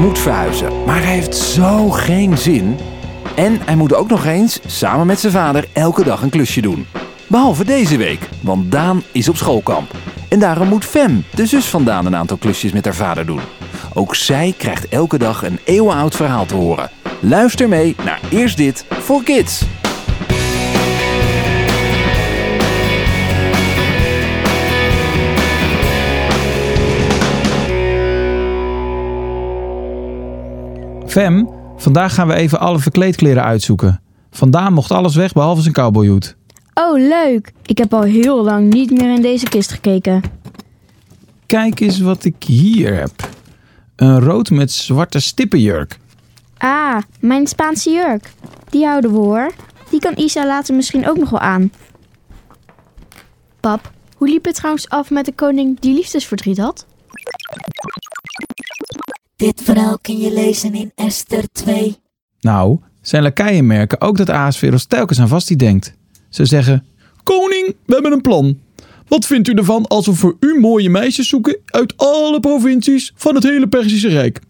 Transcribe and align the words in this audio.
moet 0.00 0.18
verhuizen, 0.18 0.84
maar 0.84 1.02
hij 1.02 1.14
heeft 1.14 1.36
zo 1.36 1.90
geen 1.90 2.38
zin. 2.38 2.76
En 3.36 3.58
hij 3.64 3.76
moet 3.76 3.94
ook 3.94 4.08
nog 4.08 4.24
eens, 4.26 4.60
samen 4.66 5.06
met 5.06 5.20
zijn 5.20 5.32
vader, 5.32 5.68
elke 5.72 6.04
dag 6.04 6.22
een 6.22 6.30
klusje 6.30 6.60
doen. 6.60 6.86
Behalve 7.26 7.64
deze 7.64 7.96
week, 7.96 8.28
want 8.40 8.72
Daan 8.72 9.02
is 9.12 9.28
op 9.28 9.36
schoolkamp. 9.36 9.90
En 10.28 10.38
daarom 10.38 10.68
moet 10.68 10.84
Fem, 10.84 11.24
de 11.34 11.46
zus 11.46 11.66
van 11.66 11.84
Daan, 11.84 12.06
een 12.06 12.16
aantal 12.16 12.36
klusjes 12.36 12.72
met 12.72 12.84
haar 12.84 12.94
vader 12.94 13.26
doen. 13.26 13.40
Ook 13.94 14.14
zij 14.14 14.54
krijgt 14.56 14.88
elke 14.88 15.18
dag 15.18 15.42
een 15.42 15.58
eeuwenoud 15.64 16.16
verhaal 16.16 16.46
te 16.46 16.54
horen. 16.54 16.90
Luister 17.20 17.68
mee 17.68 17.96
naar 18.04 18.20
Eerst 18.30 18.56
Dit 18.56 18.84
voor 18.88 19.22
Kids. 19.22 19.64
Fem, 31.10 31.48
vandaag 31.76 32.14
gaan 32.14 32.26
we 32.26 32.34
even 32.34 32.60
alle 32.60 32.78
verkleedkleren 32.78 33.44
uitzoeken. 33.44 34.00
Vandaan 34.30 34.72
mocht 34.72 34.90
alles 34.90 35.14
weg 35.14 35.32
behalve 35.32 35.62
zijn 35.62 35.74
cowboyhoed. 35.74 36.36
Oh, 36.74 36.98
leuk. 36.98 37.52
Ik 37.62 37.78
heb 37.78 37.94
al 37.94 38.02
heel 38.02 38.44
lang 38.44 38.72
niet 38.72 38.90
meer 38.90 39.14
in 39.14 39.22
deze 39.22 39.48
kist 39.48 39.72
gekeken. 39.72 40.22
Kijk 41.46 41.80
eens 41.80 42.00
wat 42.00 42.24
ik 42.24 42.42
hier 42.42 42.94
heb. 42.94 43.28
Een 43.96 44.20
rood 44.20 44.50
met 44.50 44.72
zwarte 44.72 45.20
stippenjurk. 45.20 45.98
Ah, 46.58 46.96
mijn 47.20 47.46
Spaanse 47.46 47.90
jurk. 47.90 48.32
Die 48.68 48.86
houden 48.86 49.12
we 49.12 49.18
hoor. 49.18 49.50
Die 49.90 50.00
kan 50.00 50.12
Isa 50.16 50.46
later 50.46 50.74
misschien 50.74 51.08
ook 51.08 51.18
nog 51.18 51.30
wel 51.30 51.40
aan. 51.40 51.72
Pap, 53.60 53.90
hoe 54.16 54.28
liep 54.28 54.44
het 54.44 54.54
trouwens 54.54 54.88
af 54.88 55.10
met 55.10 55.24
de 55.24 55.32
koning 55.32 55.80
die 55.80 55.94
liefdesverdriet 55.94 56.58
had? 56.58 56.86
Dit 59.40 59.62
verhaal 59.64 59.98
kun 59.98 60.18
je 60.18 60.32
lezen 60.32 60.74
in 60.74 60.92
Esther 60.94 61.44
2. 61.52 61.96
Nou, 62.40 62.78
zijn 63.00 63.22
lakeien 63.22 63.66
merken 63.66 64.00
ook 64.00 64.16
dat 64.16 64.30
Aasveros 64.30 64.84
telkens 64.84 65.20
aan 65.20 65.28
Vasti 65.28 65.56
denkt. 65.56 65.94
Ze 66.28 66.44
zeggen, 66.44 66.86
Koning, 67.22 67.76
we 67.86 67.92
hebben 67.92 68.12
een 68.12 68.20
plan. 68.20 68.58
Wat 69.08 69.26
vindt 69.26 69.48
u 69.48 69.52
ervan 69.52 69.86
als 69.86 70.06
we 70.06 70.14
voor 70.14 70.36
u 70.40 70.58
mooie 70.60 70.90
meisjes 70.90 71.28
zoeken 71.28 71.58
uit 71.66 71.96
alle 71.96 72.40
provincies 72.40 73.12
van 73.14 73.34
het 73.34 73.44
hele 73.44 73.68
Perzische 73.68 74.08
Rijk? 74.08 74.40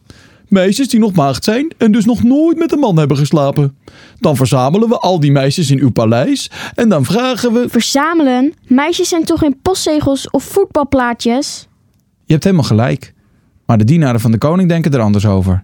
Meisjes 0.49 0.89
die 0.89 1.01
nog 1.01 1.13
maagd 1.13 1.45
zijn 1.45 1.73
en 1.79 1.93
dus 1.93 2.05
nog 2.05 2.23
nooit 2.23 2.59
met 2.59 2.73
een 2.73 2.79
man 2.79 2.99
hebben 2.99 3.17
geslapen. 3.17 3.77
Dan 4.19 4.37
verzamelen 4.37 4.89
we 4.89 4.99
al 4.99 5.21
die 5.21 5.33
meisjes 5.33 5.71
in 5.71 5.81
uw 5.81 5.91
paleis 5.91 6.51
en 6.75 6.89
dan 6.89 7.05
vragen 7.05 7.53
we... 7.53 7.69
Verzamelen? 7.69 8.55
Meisjes 8.67 9.09
zijn 9.09 9.25
toch 9.25 9.39
geen 9.39 9.61
postzegels 9.63 10.31
of 10.31 10.45
voetbalplaatjes? 10.45 11.69
Je 12.25 12.33
hebt 12.33 12.45
helemaal 12.45 12.67
gelijk. 12.67 13.15
Maar 13.71 13.79
de 13.79 13.85
dienaren 13.85 14.21
van 14.21 14.31
de 14.31 14.39
koning 14.39 14.69
denken 14.69 14.93
er 14.93 15.01
anders 15.01 15.27
over. 15.27 15.63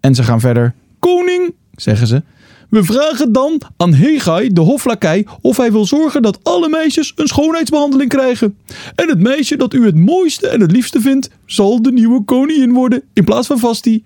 En 0.00 0.14
ze 0.14 0.22
gaan 0.22 0.40
verder. 0.40 0.74
Koning, 0.98 1.54
zeggen 1.74 2.06
ze. 2.06 2.22
We 2.70 2.84
vragen 2.84 3.32
dan 3.32 3.60
aan 3.76 3.94
Hegai, 3.94 4.52
de 4.52 4.60
hoflakij, 4.60 5.26
of 5.40 5.56
hij 5.56 5.72
wil 5.72 5.84
zorgen 5.84 6.22
dat 6.22 6.38
alle 6.42 6.68
meisjes 6.68 7.12
een 7.14 7.26
schoonheidsbehandeling 7.26 8.08
krijgen. 8.08 8.58
En 8.94 9.08
het 9.08 9.20
meisje 9.20 9.56
dat 9.56 9.74
u 9.74 9.84
het 9.84 9.94
mooiste 9.94 10.48
en 10.48 10.60
het 10.60 10.70
liefste 10.72 11.00
vindt, 11.00 11.30
zal 11.46 11.82
de 11.82 11.92
nieuwe 11.92 12.24
koningin 12.24 12.72
worden 12.72 13.02
in 13.12 13.24
plaats 13.24 13.46
van 13.46 13.58
Vasti. 13.58 14.04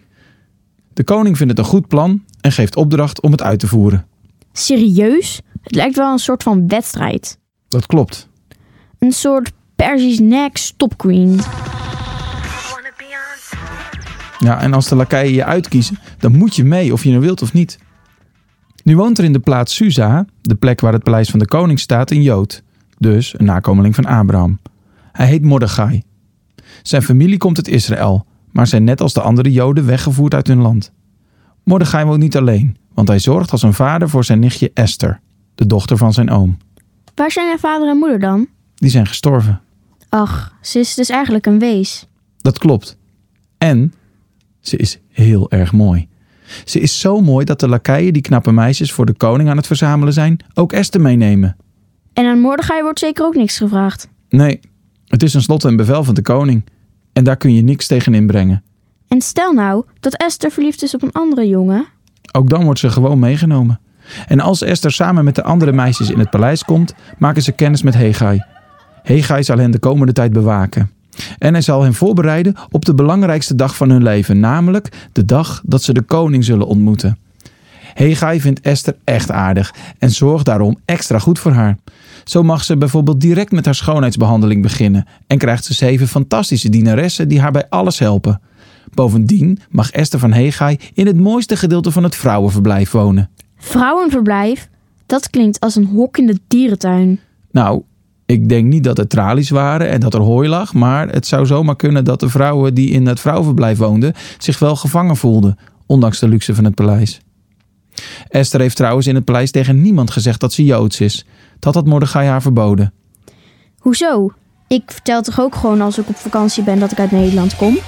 De 0.92 1.04
koning 1.04 1.36
vindt 1.36 1.56
het 1.56 1.66
een 1.66 1.72
goed 1.72 1.88
plan 1.88 2.24
en 2.40 2.52
geeft 2.52 2.76
opdracht 2.76 3.20
om 3.20 3.32
het 3.32 3.42
uit 3.42 3.60
te 3.60 3.66
voeren. 3.66 4.06
Serieus? 4.52 5.40
Het 5.62 5.74
lijkt 5.74 5.96
wel 5.96 6.12
een 6.12 6.18
soort 6.18 6.42
van 6.42 6.68
wedstrijd. 6.68 7.38
Dat 7.68 7.86
klopt. 7.86 8.28
Een 8.98 9.12
soort 9.12 9.50
Persisch 9.76 10.18
next 10.18 10.78
top 10.78 10.96
queen. 10.98 11.40
Ja, 14.40 14.60
en 14.60 14.72
als 14.72 14.88
de 14.88 14.94
lakeien 14.94 15.32
je 15.32 15.44
uitkiezen, 15.44 15.98
dan 16.18 16.36
moet 16.36 16.56
je 16.56 16.64
mee 16.64 16.92
of 16.92 17.04
je 17.04 17.10
nou 17.10 17.22
wilt 17.22 17.42
of 17.42 17.52
niet. 17.52 17.78
Nu 18.84 18.96
woont 18.96 19.18
er 19.18 19.24
in 19.24 19.32
de 19.32 19.38
plaats 19.38 19.74
Susa, 19.74 20.26
de 20.40 20.54
plek 20.54 20.80
waar 20.80 20.92
het 20.92 21.02
paleis 21.02 21.30
van 21.30 21.38
de 21.38 21.46
koning 21.46 21.80
staat, 21.80 22.10
een 22.10 22.22
Jood. 22.22 22.62
Dus 22.98 23.38
een 23.38 23.44
nakomeling 23.44 23.94
van 23.94 24.04
Abraham. 24.04 24.58
Hij 25.12 25.26
heet 25.26 25.42
Mordechai. 25.42 26.02
Zijn 26.82 27.02
familie 27.02 27.38
komt 27.38 27.56
uit 27.56 27.68
Israël, 27.68 28.26
maar 28.52 28.66
zijn 28.66 28.84
net 28.84 29.00
als 29.00 29.12
de 29.12 29.20
andere 29.20 29.52
Joden 29.52 29.86
weggevoerd 29.86 30.34
uit 30.34 30.46
hun 30.46 30.60
land. 30.60 30.92
Mordechai 31.64 32.04
woont 32.04 32.20
niet 32.20 32.36
alleen, 32.36 32.76
want 32.94 33.08
hij 33.08 33.18
zorgt 33.18 33.52
als 33.52 33.62
een 33.62 33.74
vader 33.74 34.08
voor 34.08 34.24
zijn 34.24 34.38
nichtje 34.38 34.70
Esther, 34.74 35.20
de 35.54 35.66
dochter 35.66 35.96
van 35.96 36.12
zijn 36.12 36.30
oom. 36.30 36.58
Waar 37.14 37.30
zijn 37.30 37.48
haar 37.48 37.58
vader 37.58 37.88
en 37.88 37.96
moeder 37.96 38.18
dan? 38.18 38.46
Die 38.74 38.90
zijn 38.90 39.06
gestorven. 39.06 39.60
Ach, 40.08 40.54
ze 40.60 40.78
is 40.78 40.94
dus 40.94 41.08
eigenlijk 41.08 41.46
een 41.46 41.58
wees. 41.58 42.06
Dat 42.36 42.58
klopt. 42.58 42.96
En 43.58 43.92
ze 44.60 44.76
is 44.76 44.98
heel 45.08 45.50
erg 45.50 45.72
mooi. 45.72 46.08
Ze 46.64 46.80
is 46.80 47.00
zo 47.00 47.20
mooi 47.20 47.44
dat 47.44 47.60
de 47.60 47.68
lakeien 47.68 48.12
die 48.12 48.22
knappe 48.22 48.52
meisjes 48.52 48.92
voor 48.92 49.06
de 49.06 49.12
koning 49.12 49.48
aan 49.48 49.56
het 49.56 49.66
verzamelen 49.66 50.12
zijn, 50.12 50.40
ook 50.54 50.72
Esther 50.72 51.00
meenemen. 51.00 51.56
En 52.12 52.26
aan 52.26 52.40
Mordechai 52.40 52.82
wordt 52.82 52.98
zeker 52.98 53.24
ook 53.24 53.34
niks 53.34 53.58
gevraagd. 53.58 54.08
Nee, 54.28 54.60
het 55.06 55.22
is 55.22 55.34
een 55.34 55.42
slot 55.42 55.64
en 55.64 55.76
bevel 55.76 56.04
van 56.04 56.14
de 56.14 56.22
koning. 56.22 56.64
En 57.12 57.24
daar 57.24 57.36
kun 57.36 57.54
je 57.54 57.62
niks 57.62 57.86
tegen 57.86 58.14
inbrengen. 58.14 58.62
En 59.08 59.20
stel 59.20 59.52
nou 59.52 59.84
dat 60.00 60.14
Esther 60.14 60.50
verliefd 60.50 60.82
is 60.82 60.94
op 60.94 61.02
een 61.02 61.12
andere 61.12 61.48
jongen. 61.48 61.86
Ook 62.32 62.50
dan 62.50 62.64
wordt 62.64 62.80
ze 62.80 62.90
gewoon 62.90 63.18
meegenomen. 63.18 63.80
En 64.26 64.40
als 64.40 64.62
Esther 64.62 64.92
samen 64.92 65.24
met 65.24 65.34
de 65.34 65.42
andere 65.42 65.72
meisjes 65.72 66.10
in 66.10 66.18
het 66.18 66.30
paleis 66.30 66.64
komt, 66.64 66.94
maken 67.18 67.42
ze 67.42 67.52
kennis 67.52 67.82
met 67.82 67.94
Hegai. 67.94 68.42
Hegai 69.02 69.42
zal 69.42 69.58
hen 69.58 69.70
de 69.70 69.78
komende 69.78 70.12
tijd 70.12 70.32
bewaken. 70.32 70.90
En 71.38 71.52
hij 71.52 71.62
zal 71.62 71.82
hen 71.82 71.94
voorbereiden 71.94 72.54
op 72.70 72.84
de 72.84 72.94
belangrijkste 72.94 73.54
dag 73.54 73.76
van 73.76 73.90
hun 73.90 74.02
leven, 74.02 74.40
namelijk 74.40 75.08
de 75.12 75.24
dag 75.24 75.62
dat 75.64 75.82
ze 75.82 75.92
de 75.92 76.02
koning 76.02 76.44
zullen 76.44 76.66
ontmoeten. 76.66 77.18
Hegai 77.94 78.40
vindt 78.40 78.60
Esther 78.60 78.96
echt 79.04 79.30
aardig 79.30 79.74
en 79.98 80.10
zorgt 80.10 80.44
daarom 80.44 80.78
extra 80.84 81.18
goed 81.18 81.38
voor 81.38 81.52
haar. 81.52 81.76
Zo 82.24 82.42
mag 82.42 82.64
ze 82.64 82.76
bijvoorbeeld 82.76 83.20
direct 83.20 83.52
met 83.52 83.64
haar 83.64 83.74
schoonheidsbehandeling 83.74 84.62
beginnen 84.62 85.06
en 85.26 85.38
krijgt 85.38 85.64
ze 85.64 85.74
zeven 85.74 86.08
fantastische 86.08 86.68
dienaressen 86.68 87.28
die 87.28 87.40
haar 87.40 87.52
bij 87.52 87.66
alles 87.68 87.98
helpen. 87.98 88.40
Bovendien 88.94 89.58
mag 89.70 89.90
Esther 89.90 90.18
van 90.18 90.32
Hegai 90.32 90.78
in 90.94 91.06
het 91.06 91.16
mooiste 91.16 91.56
gedeelte 91.56 91.90
van 91.90 92.02
het 92.02 92.16
vrouwenverblijf 92.16 92.90
wonen. 92.90 93.30
Vrouwenverblijf? 93.56 94.68
Dat 95.06 95.30
klinkt 95.30 95.60
als 95.60 95.76
een 95.76 95.86
hok 95.86 96.18
in 96.18 96.26
de 96.26 96.38
dierentuin. 96.48 97.20
Nou, 97.50 97.82
ik 98.30 98.48
denk 98.48 98.66
niet 98.66 98.84
dat 98.84 98.98
er 98.98 99.06
tralies 99.06 99.50
waren 99.50 99.88
en 99.88 100.00
dat 100.00 100.14
er 100.14 100.20
hooi 100.20 100.48
lag, 100.48 100.74
maar 100.74 101.08
het 101.08 101.26
zou 101.26 101.46
zomaar 101.46 101.76
kunnen 101.76 102.04
dat 102.04 102.20
de 102.20 102.28
vrouwen 102.28 102.74
die 102.74 102.90
in 102.90 103.06
het 103.06 103.20
vrouwenverblijf 103.20 103.78
woonden 103.78 104.14
zich 104.38 104.58
wel 104.58 104.76
gevangen 104.76 105.16
voelden, 105.16 105.58
ondanks 105.86 106.18
de 106.18 106.28
luxe 106.28 106.54
van 106.54 106.64
het 106.64 106.74
paleis. 106.74 107.20
Esther 108.28 108.60
heeft 108.60 108.76
trouwens 108.76 109.06
in 109.06 109.14
het 109.14 109.24
paleis 109.24 109.50
tegen 109.50 109.82
niemand 109.82 110.10
gezegd 110.10 110.40
dat 110.40 110.52
ze 110.52 110.64
Joods 110.64 111.00
is. 111.00 111.26
Dat 111.58 111.74
had 111.74 111.86
Mordechai 111.86 112.28
haar 112.28 112.42
verboden. 112.42 112.92
Hoezo? 113.78 114.32
Ik 114.68 114.82
vertel 114.86 115.22
toch 115.22 115.40
ook 115.40 115.54
gewoon 115.54 115.80
als 115.80 115.98
ik 115.98 116.08
op 116.08 116.16
vakantie 116.16 116.62
ben 116.62 116.78
dat 116.78 116.92
ik 116.92 116.98
uit 116.98 117.10
Nederland 117.10 117.56
kom? 117.56 117.78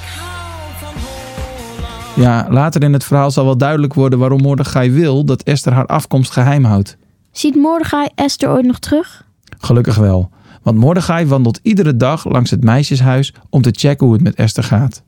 Ja, 2.16 2.46
later 2.50 2.82
in 2.82 2.92
het 2.92 3.04
verhaal 3.04 3.30
zal 3.30 3.44
wel 3.44 3.56
duidelijk 3.56 3.94
worden 3.94 4.18
waarom 4.18 4.40
Mordechai 4.40 4.90
wil 4.90 5.24
dat 5.24 5.42
Esther 5.42 5.72
haar 5.72 5.86
afkomst 5.86 6.30
geheim 6.30 6.64
houdt. 6.64 6.96
Ziet 7.32 7.54
Mordechai 7.54 8.08
Esther 8.14 8.50
ooit 8.50 8.66
nog 8.66 8.78
terug? 8.78 9.30
Gelukkig 9.64 9.96
wel, 9.96 10.30
want 10.62 10.78
Mordechai 10.78 11.26
wandelt 11.26 11.60
iedere 11.62 11.96
dag 11.96 12.24
langs 12.24 12.50
het 12.50 12.64
meisjeshuis 12.64 13.34
om 13.50 13.62
te 13.62 13.74
checken 13.76 14.06
hoe 14.06 14.14
het 14.14 14.24
met 14.24 14.34
Esther 14.34 14.64
gaat. 14.64 15.02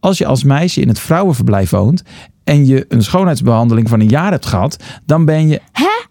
Als 0.00 0.18
je 0.18 0.26
als 0.26 0.44
meisje 0.44 0.80
in 0.80 0.88
het 0.88 0.98
vrouwenverblijf 0.98 1.70
woont 1.70 2.02
en 2.44 2.66
je 2.66 2.84
een 2.88 3.02
schoonheidsbehandeling 3.02 3.88
van 3.88 4.00
een 4.00 4.08
jaar 4.08 4.30
hebt 4.30 4.46
gehad, 4.46 4.76
dan 5.06 5.24
ben 5.24 5.48
je. 5.48 5.60
Hè? 5.72 6.04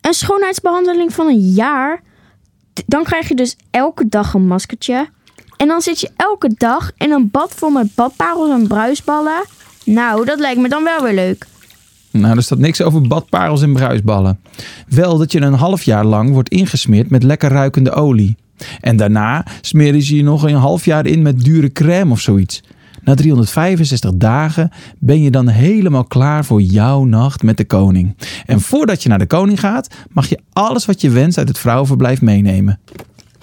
Een 0.00 0.14
schoonheidsbehandeling 0.14 1.12
van 1.12 1.26
een 1.26 1.50
jaar? 1.52 2.02
Dan 2.86 3.04
krijg 3.04 3.28
je 3.28 3.34
dus 3.34 3.56
elke 3.70 4.08
dag 4.08 4.34
een 4.34 4.46
maskertje. 4.46 5.08
En 5.56 5.68
dan 5.68 5.80
zit 5.80 6.00
je 6.00 6.10
elke 6.16 6.54
dag 6.56 6.90
in 6.96 7.12
een 7.12 7.30
bad 7.30 7.54
vol 7.54 7.70
met 7.70 7.94
badparels 7.94 8.50
en 8.50 8.66
bruisballen. 8.66 9.44
Nou, 9.84 10.24
dat 10.24 10.38
lijkt 10.38 10.60
me 10.60 10.68
dan 10.68 10.84
wel 10.84 11.02
weer 11.02 11.14
leuk. 11.14 11.46
Nou, 12.20 12.36
er 12.36 12.42
staat 12.42 12.58
niks 12.58 12.82
over 12.82 13.02
badparels 13.02 13.62
en 13.62 13.72
bruisballen. 13.72 14.38
Wel 14.88 15.18
dat 15.18 15.32
je 15.32 15.40
een 15.40 15.54
half 15.54 15.82
jaar 15.82 16.04
lang 16.04 16.32
wordt 16.32 16.48
ingesmeerd 16.48 17.10
met 17.10 17.22
lekker 17.22 17.50
ruikende 17.50 17.90
olie. 17.90 18.36
En 18.80 18.96
daarna 18.96 19.46
smeren 19.60 20.02
ze 20.02 20.16
je 20.16 20.22
nog 20.22 20.42
een 20.42 20.54
half 20.54 20.84
jaar 20.84 21.06
in 21.06 21.22
met 21.22 21.44
dure 21.44 21.72
crème 21.72 22.12
of 22.12 22.20
zoiets. 22.20 22.62
Na 23.02 23.14
365 23.14 24.14
dagen 24.14 24.70
ben 24.98 25.22
je 25.22 25.30
dan 25.30 25.48
helemaal 25.48 26.04
klaar 26.04 26.44
voor 26.44 26.60
jouw 26.60 27.04
nacht 27.04 27.42
met 27.42 27.56
de 27.56 27.64
koning. 27.64 28.16
En 28.46 28.60
voordat 28.60 29.02
je 29.02 29.08
naar 29.08 29.18
de 29.18 29.26
koning 29.26 29.60
gaat, 29.60 29.94
mag 30.12 30.28
je 30.28 30.38
alles 30.52 30.86
wat 30.86 31.00
je 31.00 31.10
wenst 31.10 31.38
uit 31.38 31.48
het 31.48 31.58
vrouwenverblijf 31.58 32.20
meenemen. 32.20 32.78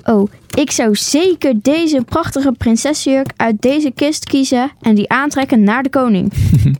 Oh, 0.05 0.31
ik 0.57 0.71
zou 0.71 0.95
zeker 0.95 1.53
deze 1.61 2.03
prachtige 2.05 2.51
prinsessenjurk 2.51 3.33
uit 3.35 3.61
deze 3.61 3.91
kist 3.91 4.25
kiezen 4.25 4.71
en 4.81 4.95
die 4.95 5.09
aantrekken 5.09 5.63
naar 5.63 5.83
de 5.83 5.89
koning. 5.89 6.31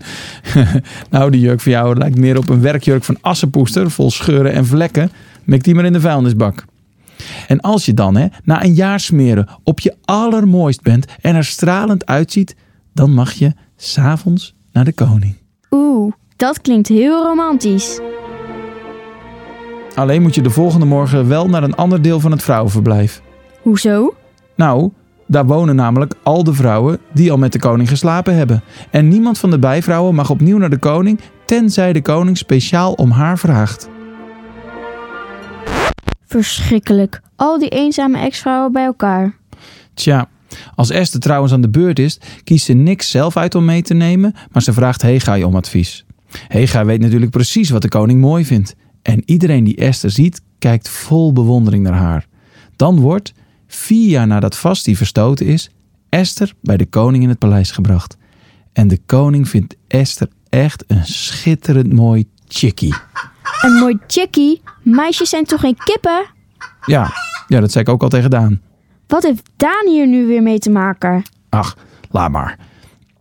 Nou, 1.10 1.32
die 1.32 1.42
jurk 1.42 1.62
van 1.62 1.72
jou 1.72 1.98
lijkt 1.98 2.18
meer 2.18 2.38
op 2.38 2.50
een 2.50 2.62
werkjurk 2.62 3.04
van 3.04 3.18
assenpoester, 3.22 3.92
vol 3.92 4.12
scheuren 4.12 4.54
en 4.54 4.66
vlekken. 4.66 5.12
Mik 5.44 5.64
die 5.64 5.76
maar 5.76 5.86
in 5.86 5.94
de 5.94 6.00
vuilnisbak. 6.00 6.66
En 7.48 7.60
als 7.60 7.86
je 7.86 7.94
dan, 7.94 8.16
hè, 8.16 8.28
na 8.44 8.64
een 8.64 8.74
jaar 8.74 9.00
smeren, 9.00 9.48
op 9.64 9.80
je 9.80 9.96
allermooist 10.06 10.82
bent 10.82 11.06
en 11.22 11.36
er 11.36 11.46
stralend 11.46 12.06
uitziet, 12.06 12.56
dan 12.94 13.14
mag 13.14 13.32
je 13.32 13.54
s'avonds 13.78 14.56
naar 14.72 14.86
de 14.86 14.94
koning. 14.94 15.36
Oeh, 15.72 16.14
dat 16.36 16.62
klinkt 16.62 16.88
heel 16.88 17.24
romantisch. 17.24 18.00
Alleen 20.02 20.22
moet 20.22 20.36
je 20.36 20.42
de 20.42 20.50
volgende 20.50 20.86
morgen 20.86 21.28
wel 21.28 21.50
naar 21.50 21.64
een 21.64 21.76
ander 21.76 22.02
deel 22.02 22.20
van 22.20 22.32
het 22.32 22.44
vrouwenverblijf. 22.44 23.22
Hoezo? 23.62 24.16
Nou, 24.56 24.92
daar 25.28 25.46
wonen 25.46 25.76
namelijk 25.76 26.14
al 26.24 26.44
de 26.44 26.54
vrouwen 26.54 27.00
die 27.14 27.32
al 27.32 27.38
met 27.38 27.52
de 27.52 27.60
koning 27.60 27.90
geslapen 27.90 28.36
hebben. 28.36 28.64
En 28.90 29.08
niemand 29.08 29.38
van 29.40 29.50
de 29.50 29.60
bijvrouwen 29.60 30.16
mag 30.16 30.30
opnieuw 30.30 30.58
naar 30.58 30.70
de 30.70 30.78
koning, 30.78 31.20
tenzij 31.46 31.94
de 31.94 32.02
koning 32.02 32.38
speciaal 32.38 32.94
om 32.94 33.12
haar 33.12 33.38
vraagt. 33.38 33.90
Verschrikkelijk. 36.26 37.22
Al 37.36 37.60
die 37.60 37.70
eenzame 37.70 38.18
ex-vrouwen 38.18 38.72
bij 38.72 38.86
elkaar. 38.86 39.36
Tja, 39.94 40.30
als 40.76 40.90
Esther 40.90 41.20
trouwens 41.20 41.54
aan 41.54 41.62
de 41.62 41.70
beurt 41.70 42.00
is, 42.00 42.20
kiest 42.44 42.66
ze 42.66 42.74
niks 42.74 43.12
zelf 43.12 43.38
uit 43.38 43.56
om 43.56 43.66
mee 43.66 43.82
te 43.82 43.94
nemen, 43.94 44.34
maar 44.52 44.62
ze 44.62 44.74
vraagt 44.74 45.02
Hegai 45.02 45.44
om 45.44 45.56
advies. 45.56 46.06
Hegai 46.48 46.86
weet 46.86 47.02
natuurlijk 47.02 47.32
precies 47.32 47.70
wat 47.70 47.82
de 47.82 47.90
koning 47.90 48.22
mooi 48.22 48.46
vindt. 48.46 48.76
En 49.02 49.22
iedereen 49.26 49.64
die 49.64 49.76
Esther 49.76 50.12
ziet, 50.12 50.42
kijkt 50.60 50.90
vol 50.90 51.34
bewondering 51.34 51.84
naar 51.84 51.94
haar. 51.94 52.28
Dan 52.76 53.00
wordt, 53.00 53.34
vier 53.68 54.10
jaar 54.10 54.28
nadat 54.28 54.58
Vasti 54.58 54.96
verstoten 54.96 55.46
is, 55.46 55.70
Esther 56.10 56.54
bij 56.62 56.78
de 56.78 56.86
koning 56.86 57.24
in 57.24 57.30
het 57.30 57.40
paleis 57.40 57.72
gebracht. 57.72 58.18
En 58.74 58.88
de 58.88 59.00
koning 59.06 59.50
vindt 59.50 59.76
Esther 59.88 60.28
echt 60.50 60.84
een 60.88 61.06
schitterend 61.06 61.94
mooi 61.94 62.26
chickie. 62.48 62.94
Een 63.62 63.74
mooi 63.74 63.98
chickie. 64.08 64.62
Meisjes 64.84 65.30
zijn 65.30 65.46
toch 65.46 65.60
geen 65.60 65.78
kippen? 65.84 66.26
Ja, 66.86 67.12
ja, 67.48 67.60
dat 67.60 67.72
zei 67.72 67.84
ik 67.84 67.90
ook 67.90 68.04
al 68.04 68.10
tegen 68.10 68.30
Daan. 68.30 68.62
Wat 69.08 69.24
heeft 69.24 69.50
Daan 69.58 69.88
hier 69.88 70.08
nu 70.08 70.26
weer 70.26 70.44
mee 70.44 70.60
te 70.60 70.70
maken? 70.70 71.24
Ach, 71.50 71.78
laat 72.10 72.32
maar. 72.32 72.60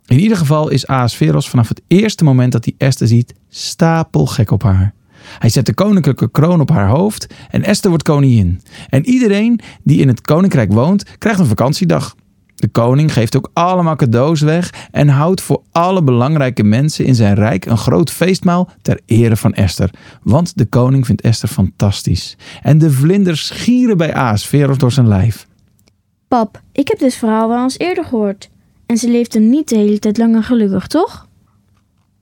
In 0.06 0.18
ieder 0.18 0.36
geval 0.36 0.68
is 0.68 0.86
Ahasveros 0.86 1.48
vanaf 1.48 1.68
het 1.68 1.82
eerste 1.86 2.24
moment 2.24 2.52
dat 2.52 2.64
hij 2.64 2.74
Esther 2.78 3.06
ziet 3.06 3.34
stapelgek 3.48 4.50
op 4.50 4.62
haar. 4.62 4.94
Hij 5.38 5.50
zet 5.50 5.66
de 5.66 5.74
koninklijke 5.74 6.30
kroon 6.30 6.60
op 6.60 6.70
haar 6.70 6.88
hoofd 6.88 7.34
en 7.50 7.64
Esther 7.64 7.90
wordt 7.90 8.04
koningin. 8.04 8.60
En 8.88 9.06
iedereen 9.06 9.60
die 9.82 10.00
in 10.00 10.08
het 10.08 10.20
koninkrijk 10.20 10.72
woont, 10.72 11.18
krijgt 11.18 11.40
een 11.40 11.46
vakantiedag. 11.46 12.14
De 12.60 12.68
koning 12.68 13.12
geeft 13.12 13.36
ook 13.36 13.50
allemaal 13.52 13.96
cadeaus 13.96 14.40
weg 14.40 14.70
en 14.90 15.08
houdt 15.08 15.40
voor 15.40 15.62
alle 15.72 16.02
belangrijke 16.02 16.62
mensen 16.62 17.04
in 17.04 17.14
zijn 17.14 17.34
rijk 17.34 17.66
een 17.66 17.78
groot 17.78 18.10
feestmaal 18.10 18.70
ter 18.82 19.00
ere 19.06 19.36
van 19.36 19.54
Esther. 19.54 19.90
Want 20.22 20.58
de 20.58 20.64
koning 20.64 21.06
vindt 21.06 21.22
Esther 21.22 21.48
fantastisch. 21.48 22.36
En 22.62 22.78
de 22.78 22.90
vlinders 22.90 23.46
schieren 23.46 23.96
bij 23.96 24.14
Ahasveros 24.14 24.78
door 24.78 24.92
zijn 24.92 25.08
lijf. 25.08 25.46
Pap, 26.28 26.60
ik 26.72 26.88
heb 26.88 26.98
dit 26.98 27.14
verhaal 27.14 27.48
wel 27.48 27.62
eens 27.62 27.78
eerder 27.78 28.04
gehoord. 28.04 28.50
En 28.86 28.96
ze 28.96 29.10
leefde 29.10 29.38
niet 29.38 29.68
de 29.68 29.76
hele 29.76 29.98
tijd 29.98 30.18
lang 30.18 30.34
en 30.34 30.42
gelukkig, 30.42 30.86
toch? 30.86 31.28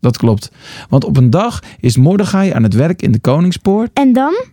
Dat 0.00 0.16
klopt. 0.16 0.50
Want 0.88 1.04
op 1.04 1.16
een 1.16 1.30
dag 1.30 1.62
is 1.80 1.96
Mordechai 1.96 2.50
aan 2.50 2.62
het 2.62 2.74
werk 2.74 3.02
in 3.02 3.12
de 3.12 3.20
koningspoort. 3.20 3.90
En 3.92 4.12
dan? 4.12 4.44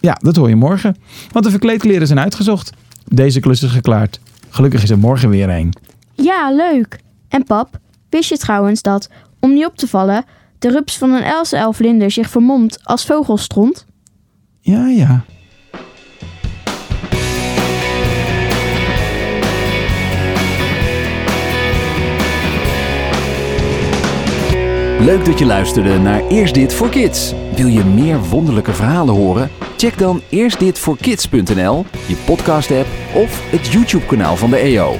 Ja, 0.00 0.18
dat 0.20 0.36
hoor 0.36 0.48
je 0.48 0.56
morgen. 0.56 0.96
Want 1.32 1.44
de 1.44 1.50
verkleedkleren 1.50 2.06
zijn 2.06 2.18
uitgezocht. 2.20 2.72
Deze 3.04 3.40
klus 3.40 3.62
is 3.62 3.70
geklaard. 3.70 4.20
Gelukkig 4.48 4.82
is 4.82 4.90
er 4.90 4.98
morgen 4.98 5.28
weer 5.28 5.48
een. 5.48 5.72
Ja, 6.12 6.52
leuk. 6.52 7.00
En 7.28 7.44
pap, 7.44 7.78
wist 8.10 8.28
je 8.28 8.38
trouwens 8.38 8.82
dat, 8.82 9.08
om 9.40 9.52
niet 9.52 9.66
op 9.66 9.76
te 9.76 9.88
vallen, 9.88 10.24
de 10.58 10.70
rups 10.70 10.98
van 10.98 11.10
een 11.10 11.22
Else 11.22 11.56
elflinder 11.56 12.10
zich 12.10 12.30
vermomt 12.30 12.78
als 12.84 13.06
vogelstront? 13.06 13.86
Ja, 14.60 14.88
ja. 14.88 15.24
Leuk 25.00 25.24
dat 25.24 25.38
je 25.38 25.46
luisterde 25.46 25.98
naar 25.98 26.26
Eerst 26.26 26.54
Dit 26.54 26.74
voor 26.74 26.88
Kids. 26.88 27.34
Wil 27.54 27.66
je 27.66 27.84
meer 27.84 28.20
wonderlijke 28.20 28.72
verhalen 28.72 29.14
horen? 29.14 29.50
Check 29.76 29.98
dan 29.98 30.20
eerstditvoorkids.nl, 30.28 31.84
je 32.06 32.16
podcast-app 32.26 32.86
of 33.14 33.50
het 33.50 33.66
YouTube-kanaal 33.66 34.36
van 34.36 34.50
de 34.50 34.56
EO. 34.56 34.96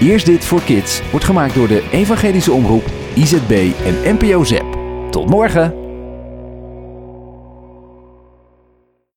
Eerst 0.00 0.26
Dit 0.26 0.44
voor 0.44 0.62
Kids 0.62 1.02
wordt 1.10 1.26
gemaakt 1.26 1.54
door 1.54 1.68
de 1.68 1.84
Evangelische 1.90 2.52
Omroep, 2.52 2.84
IZB 3.14 3.72
en 3.84 4.16
NPO 4.16 4.44
ZEP. 4.44 4.64
Tot 5.10 5.30
morgen! 5.30 5.83